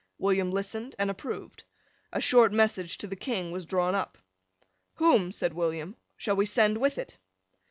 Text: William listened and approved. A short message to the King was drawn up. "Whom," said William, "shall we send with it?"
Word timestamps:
William 0.17 0.49
listened 0.49 0.95
and 0.97 1.11
approved. 1.11 1.63
A 2.11 2.19
short 2.19 2.51
message 2.51 2.97
to 2.97 3.05
the 3.05 3.15
King 3.15 3.51
was 3.51 3.67
drawn 3.67 3.93
up. 3.93 4.17
"Whom," 4.95 5.31
said 5.31 5.53
William, 5.53 5.95
"shall 6.17 6.35
we 6.35 6.47
send 6.47 6.79
with 6.79 6.97
it?" 6.97 7.19